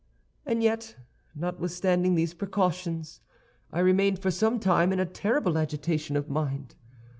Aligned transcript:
"And 0.47 0.63
yet, 0.63 0.95
notwithstanding 1.35 2.15
these 2.15 2.33
precautions, 2.33 3.21
I 3.71 3.77
remained 3.81 4.17
for 4.17 4.31
some 4.31 4.59
time 4.59 4.91
in 4.91 4.99
a 4.99 5.05
terrible 5.05 5.59
agitation 5.59 6.15
of 6.17 6.27
mind. 6.27 6.73